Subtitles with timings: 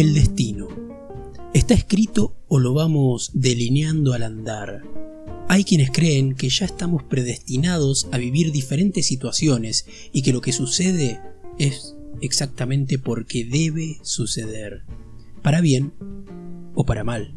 [0.00, 0.66] El destino.
[1.52, 4.80] ¿Está escrito o lo vamos delineando al andar?
[5.46, 10.54] Hay quienes creen que ya estamos predestinados a vivir diferentes situaciones y que lo que
[10.54, 11.20] sucede
[11.58, 14.84] es exactamente porque debe suceder,
[15.42, 15.92] para bien
[16.74, 17.34] o para mal.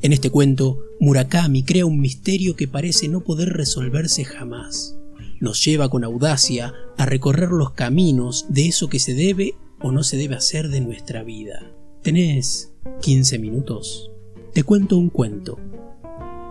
[0.00, 4.96] En este cuento, Murakami crea un misterio que parece no poder resolverse jamás.
[5.40, 10.04] Nos lleva con audacia a recorrer los caminos de eso que se debe o no
[10.04, 11.75] se debe hacer de nuestra vida.
[12.06, 14.12] ¿Tenés 15 minutos?
[14.54, 15.58] Te cuento un cuento.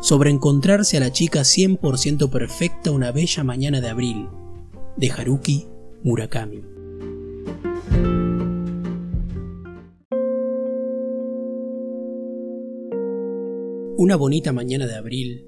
[0.01, 4.27] Sobre encontrarse a la chica 100% perfecta una bella mañana de abril,
[4.97, 5.65] de Haruki
[6.03, 6.61] Murakami.
[13.95, 15.47] Una bonita mañana de abril,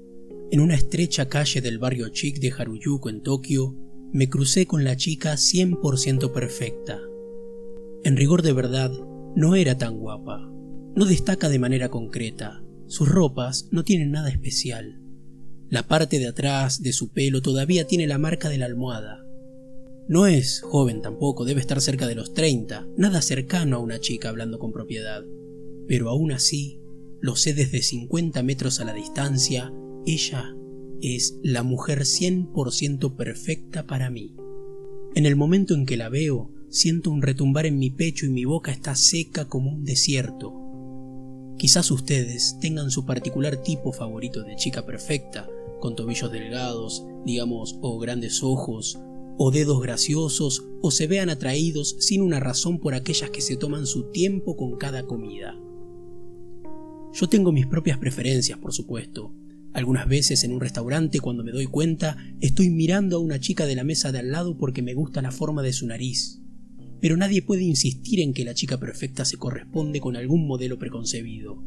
[0.50, 3.76] en una estrecha calle del barrio chic de Haruyuko en Tokio,
[4.14, 6.98] me crucé con la chica 100% perfecta.
[8.04, 8.90] En rigor de verdad,
[9.36, 10.40] no era tan guapa.
[10.94, 12.62] No destaca de manera concreta.
[12.86, 15.00] Sus ropas no tienen nada especial.
[15.70, 19.24] La parte de atrás de su pelo todavía tiene la marca de la almohada.
[20.08, 24.30] No es joven tampoco, debe estar cerca de los 30, nada cercano a una chica
[24.30, 25.22] hablando con propiedad.
[25.86, 26.80] Pero aún así,
[27.20, 29.70] lo sé desde 50 metros a la distancia,
[30.06, 30.54] ella
[31.02, 34.34] es la mujer 100% perfecta para mí.
[35.14, 38.44] En el momento en que la veo, siento un retumbar en mi pecho y mi
[38.44, 40.54] boca está seca como un desierto.
[41.56, 45.48] Quizás ustedes tengan su particular tipo favorito de chica perfecta,
[45.80, 48.98] con tobillos delgados, digamos, o grandes ojos,
[49.38, 53.86] o dedos graciosos, o se vean atraídos sin una razón por aquellas que se toman
[53.86, 55.56] su tiempo con cada comida.
[57.12, 59.32] Yo tengo mis propias preferencias, por supuesto.
[59.72, 63.74] Algunas veces en un restaurante, cuando me doy cuenta, estoy mirando a una chica de
[63.74, 66.40] la mesa de al lado porque me gusta la forma de su nariz.
[67.00, 71.62] Pero nadie puede insistir en que la chica perfecta se corresponde con algún modelo preconcebido.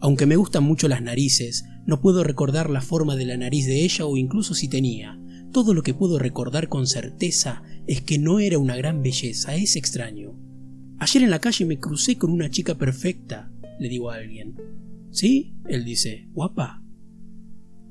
[0.00, 3.84] Aunque me gustan mucho las narices, no puedo recordar la forma de la nariz de
[3.84, 5.20] ella o incluso si tenía.
[5.52, 9.76] Todo lo que puedo recordar con certeza es que no era una gran belleza, es
[9.76, 10.38] extraño.
[10.98, 14.54] Ayer en la calle me crucé con una chica perfecta, le digo a alguien.
[15.10, 15.56] ¿Sí?
[15.66, 16.82] Él dice, guapa.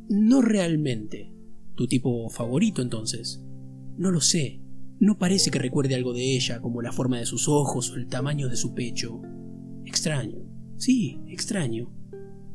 [0.09, 1.33] No realmente.
[1.75, 3.43] ¿Tu tipo favorito entonces?
[3.97, 4.60] No lo sé.
[5.01, 8.05] No parece que recuerde algo de ella, como la forma de sus ojos o el
[8.05, 9.19] tamaño de su pecho.
[9.83, 10.45] Extraño.
[10.77, 11.91] Sí, extraño.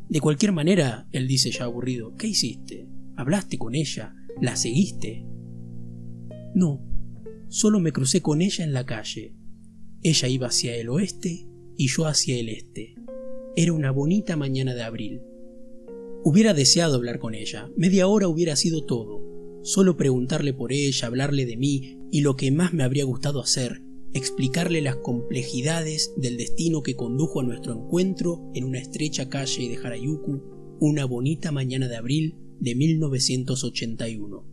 [0.08, 2.88] De cualquier manera, él dice ya aburrido, ¿qué hiciste?
[3.16, 4.14] ¿Hablaste con ella?
[4.40, 5.26] ¿La seguiste?
[6.54, 6.86] No,
[7.48, 9.34] solo me crucé con ella en la calle.
[10.00, 12.94] Ella iba hacia el oeste y yo hacia el este.
[13.56, 15.20] Era una bonita mañana de abril.
[16.22, 19.25] Hubiera deseado hablar con ella, media hora hubiera sido todo.
[19.66, 23.82] Solo preguntarle por ella, hablarle de mí y lo que más me habría gustado hacer,
[24.14, 29.76] explicarle las complejidades del destino que condujo a nuestro encuentro en una estrecha calle de
[29.76, 30.40] Harajuku
[30.78, 34.44] una bonita mañana de abril de 1981.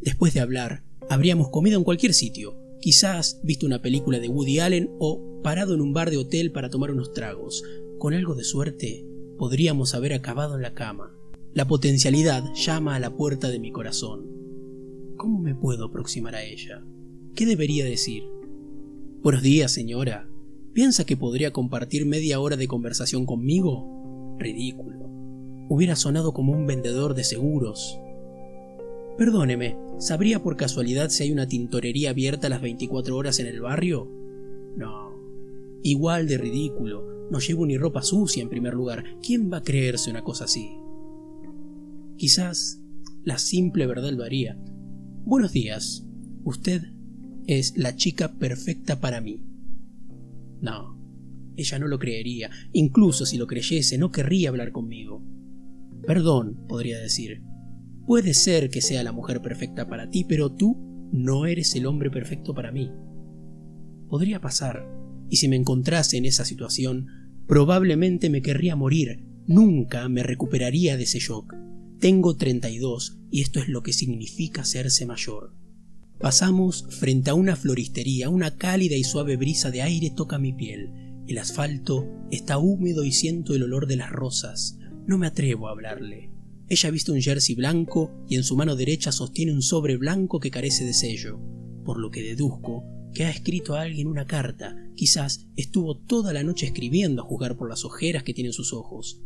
[0.00, 4.88] Después de hablar, habríamos comido en cualquier sitio, quizás visto una película de Woody Allen
[5.00, 7.64] o parado en un bar de hotel para tomar unos tragos,
[7.98, 9.04] con algo de suerte,
[9.36, 11.12] podríamos haber acabado en la cama.
[11.54, 14.43] La potencialidad llama a la puerta de mi corazón.
[15.24, 16.84] ¿Cómo me puedo aproximar a ella?
[17.34, 18.24] ¿Qué debería decir?
[19.22, 20.28] Buenos días, señora.
[20.74, 24.36] ¿Piensa que podría compartir media hora de conversación conmigo?
[24.38, 25.08] Ridículo.
[25.70, 27.98] Hubiera sonado como un vendedor de seguros.
[29.16, 34.06] Perdóneme, ¿sabría por casualidad si hay una tintorería abierta las 24 horas en el barrio?
[34.76, 35.10] No.
[35.82, 37.30] Igual de ridículo.
[37.30, 39.16] No llevo ni ropa sucia en primer lugar.
[39.26, 40.76] ¿Quién va a creerse una cosa así?
[42.18, 42.82] Quizás
[43.22, 44.58] la simple verdad lo haría.
[45.26, 46.06] Buenos días.
[46.44, 46.82] Usted
[47.46, 49.42] es la chica perfecta para mí.
[50.60, 51.00] No,
[51.56, 52.50] ella no lo creería.
[52.74, 55.24] Incluso si lo creyese, no querría hablar conmigo.
[56.06, 57.42] Perdón, podría decir.
[58.06, 62.10] Puede ser que sea la mujer perfecta para ti, pero tú no eres el hombre
[62.10, 62.92] perfecto para mí.
[64.10, 64.86] Podría pasar
[65.30, 67.06] y si me encontrase en esa situación,
[67.46, 71.54] probablemente me querría morir, nunca me recuperaría de ese shock.
[72.00, 75.54] Tengo 32 y esto es lo que significa hacerse mayor.
[76.18, 80.90] Pasamos frente a una floristería, una cálida y suave brisa de aire toca mi piel.
[81.26, 84.78] El asfalto está húmedo y siento el olor de las rosas.
[85.06, 86.30] No me atrevo a hablarle.
[86.68, 90.50] Ella viste un jersey blanco y en su mano derecha sostiene un sobre blanco que
[90.50, 91.38] carece de sello,
[91.84, 94.76] por lo que deduzco que ha escrito a alguien una carta.
[94.96, 99.22] Quizás estuvo toda la noche escribiendo a juzgar por las ojeras que tienen sus ojos.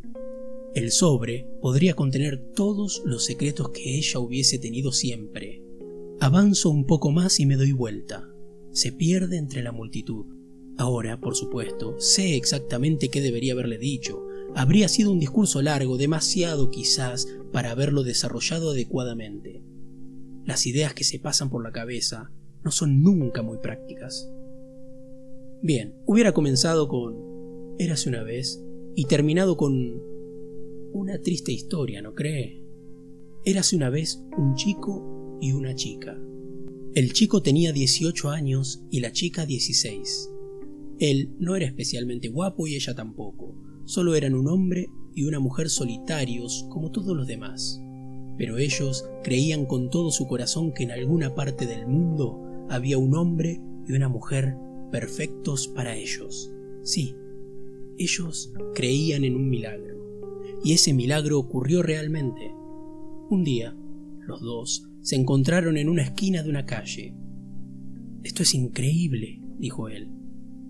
[0.74, 5.62] El sobre podría contener todos los secretos que ella hubiese tenido siempre.
[6.20, 8.28] Avanzo un poco más y me doy vuelta.
[8.72, 10.26] Se pierde entre la multitud.
[10.76, 14.24] Ahora, por supuesto, sé exactamente qué debería haberle dicho.
[14.54, 19.62] Habría sido un discurso largo, demasiado quizás, para haberlo desarrollado adecuadamente.
[20.44, 22.30] Las ideas que se pasan por la cabeza
[22.62, 24.30] no son nunca muy prácticas.
[25.62, 27.16] Bien, hubiera comenzado con
[27.78, 28.62] Érase una vez
[28.94, 30.00] y terminado con
[30.92, 32.62] una triste historia, ¿no cree?
[33.44, 36.18] Érase una vez un chico y una chica.
[36.94, 40.30] El chico tenía 18 años y la chica 16.
[40.98, 43.54] Él no era especialmente guapo y ella tampoco,
[43.84, 47.80] solo eran un hombre y una mujer solitarios como todos los demás.
[48.36, 53.14] Pero ellos creían con todo su corazón que en alguna parte del mundo había un
[53.14, 54.56] hombre y una mujer
[54.90, 56.52] perfectos para ellos.
[56.82, 57.14] Sí,
[57.98, 59.97] ellos creían en un milagro.
[60.64, 62.52] Y ese milagro ocurrió realmente.
[63.30, 63.76] Un día,
[64.20, 67.14] los dos se encontraron en una esquina de una calle.
[68.22, 70.10] Esto es increíble, dijo él.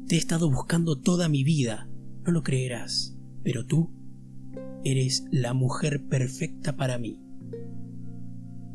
[0.07, 1.91] Te he estado buscando toda mi vida,
[2.25, 3.91] no lo creerás, pero tú
[4.85, 7.21] eres la mujer perfecta para mí.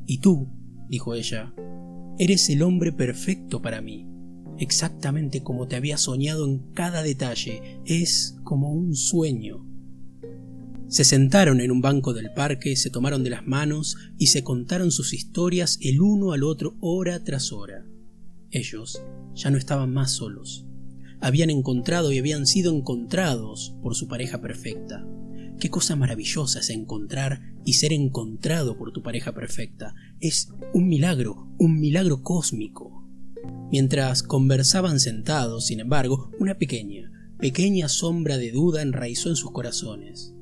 [0.06, 0.50] Y tú,
[0.90, 1.54] dijo ella,
[2.20, 4.08] eres el hombre perfecto para mí,
[4.60, 9.66] exactamente como te había soñado en cada detalle, es como un sueño.
[10.94, 14.92] Se sentaron en un banco del parque, se tomaron de las manos y se contaron
[14.92, 17.84] sus historias el uno al otro hora tras hora.
[18.52, 19.02] Ellos
[19.34, 20.68] ya no estaban más solos.
[21.20, 25.04] Habían encontrado y habían sido encontrados por su pareja perfecta.
[25.60, 29.96] Qué cosa maravillosa es encontrar y ser encontrado por tu pareja perfecta.
[30.20, 33.04] Es un milagro, un milagro cósmico.
[33.72, 37.10] Mientras conversaban sentados, sin embargo, una pequeña,
[37.40, 40.36] pequeña sombra de duda enraizó en sus corazones.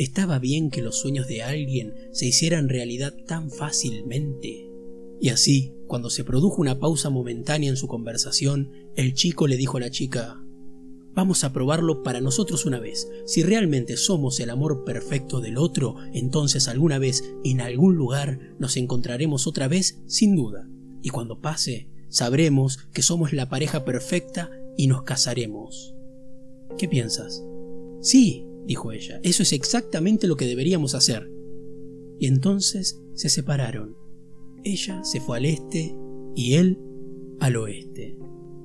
[0.00, 4.66] ¿Estaba bien que los sueños de alguien se hicieran realidad tan fácilmente?
[5.20, 9.76] Y así, cuando se produjo una pausa momentánea en su conversación, el chico le dijo
[9.76, 10.40] a la chica
[11.12, 13.10] Vamos a probarlo para nosotros una vez.
[13.26, 18.78] Si realmente somos el amor perfecto del otro, entonces alguna vez, en algún lugar, nos
[18.78, 20.66] encontraremos otra vez, sin duda.
[21.02, 25.94] Y cuando pase, sabremos que somos la pareja perfecta y nos casaremos.
[26.78, 27.44] ¿Qué piensas?
[28.00, 31.30] Sí, dijo ella, eso es exactamente lo que deberíamos hacer.
[32.18, 33.96] Y entonces se separaron.
[34.64, 35.96] Ella se fue al este
[36.36, 36.78] y él
[37.40, 38.16] al oeste.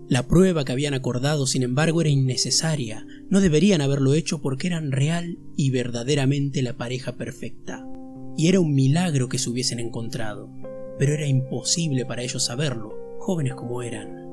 [0.07, 3.07] La prueba que habían acordado, sin embargo, era innecesaria.
[3.30, 7.88] No deberían haberlo hecho porque eran real y verdaderamente la pareja perfecta.
[8.38, 10.51] Y era un milagro que se hubiesen encontrado.
[11.00, 14.25] Pero era imposible para ellos saberlo, jóvenes como eran.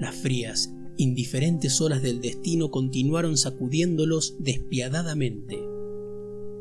[0.00, 5.58] Las frías indiferentes olas del destino continuaron sacudiéndolos despiadadamente.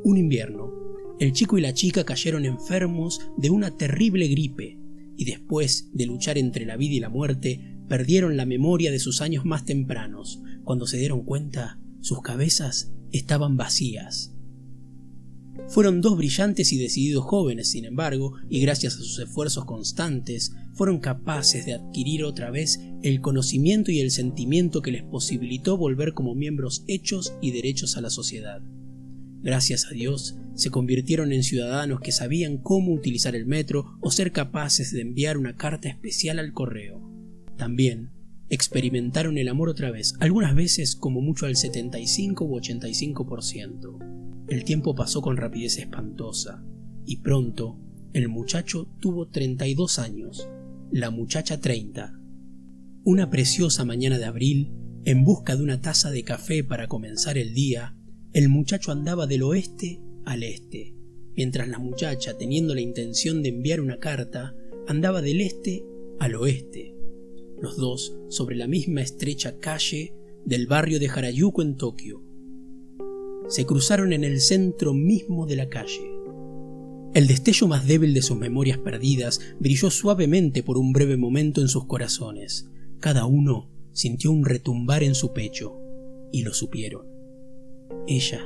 [0.04, 0.72] Un invierno,
[1.20, 4.78] el chico y la chica cayeron enfermos de una terrible gripe,
[5.18, 9.22] y después de luchar entre la vida y la muerte, perdieron la memoria de sus
[9.22, 10.42] años más tempranos.
[10.64, 14.35] Cuando se dieron cuenta, sus cabezas estaban vacías.
[15.68, 21.00] Fueron dos brillantes y decididos jóvenes, sin embargo, y gracias a sus esfuerzos constantes, fueron
[21.00, 26.36] capaces de adquirir otra vez el conocimiento y el sentimiento que les posibilitó volver como
[26.36, 28.62] miembros hechos y derechos a la sociedad.
[29.42, 34.32] Gracias a Dios, se convirtieron en ciudadanos que sabían cómo utilizar el metro o ser
[34.32, 37.02] capaces de enviar una carta especial al correo.
[37.58, 38.12] También
[38.50, 44.15] experimentaron el amor otra vez, algunas veces como mucho al 75 u 85%.
[44.48, 46.64] El tiempo pasó con rapidez espantosa,
[47.04, 47.80] y pronto
[48.14, 50.48] el muchacho tuvo 32 años,
[50.92, 52.20] la muchacha 30.
[53.04, 54.72] Una preciosa mañana de abril,
[55.04, 57.98] en busca de una taza de café para comenzar el día,
[58.34, 60.96] el muchacho andaba del oeste al este,
[61.36, 64.56] mientras la muchacha, teniendo la intención de enviar una carta,
[64.88, 65.84] andaba del este
[66.20, 66.96] al oeste,
[67.60, 70.14] los dos sobre la misma estrecha calle
[70.46, 72.25] del barrio de Harajuku en Tokio
[73.48, 76.12] se cruzaron en el centro mismo de la calle.
[77.14, 81.70] El destello más débil de sus memorias perdidas brilló suavemente por un breve momento en
[81.70, 82.70] sus corazones.
[83.00, 85.80] Cada uno sintió un retumbar en su pecho,
[86.32, 87.08] y lo supieron.
[88.08, 88.42] Ella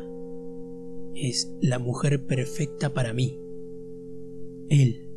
[1.15, 3.39] es la mujer perfecta para mí.
[4.69, 5.09] Él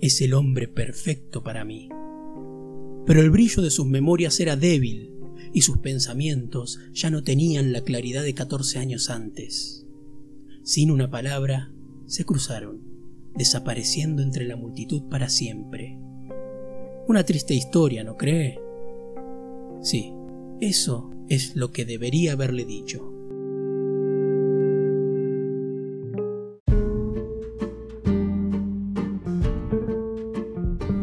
[0.00, 1.90] es el hombre perfecto para mí.
[3.04, 5.15] Pero el brillo de sus memorias era débil
[5.52, 9.86] y sus pensamientos ya no tenían la claridad de catorce años antes.
[10.62, 11.72] Sin una palabra,
[12.06, 12.82] se cruzaron,
[13.34, 15.98] desapareciendo entre la multitud para siempre.
[17.08, 18.58] Una triste historia, ¿no cree?
[19.80, 20.12] Sí,
[20.60, 23.15] eso es lo que debería haberle dicho.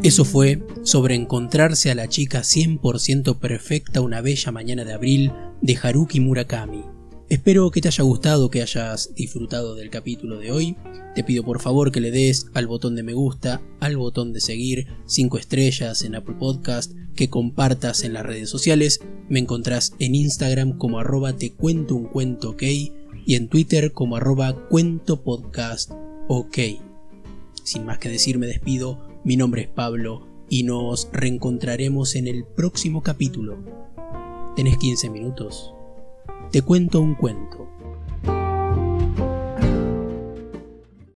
[0.03, 5.31] Eso fue sobre encontrarse a la chica 100% perfecta una bella mañana de abril
[5.61, 6.83] de Haruki Murakami.
[7.29, 10.75] Espero que te haya gustado, que hayas disfrutado del capítulo de hoy.
[11.15, 14.41] Te pido por favor que le des al botón de me gusta, al botón de
[14.41, 18.99] seguir, 5 estrellas en Apple Podcast, que compartas en las redes sociales.
[19.29, 22.63] Me encontrás en Instagram como arroba te cuento un cuento ok
[23.25, 25.91] y en Twitter como arroba cuento podcast
[26.27, 26.57] ok.
[27.63, 32.43] Sin más que decir me despido mi nombre es Pablo y nos reencontraremos en el
[32.43, 33.57] próximo capítulo.
[34.55, 35.73] ¿Tenés 15 minutos?
[36.51, 37.69] Te cuento un cuento.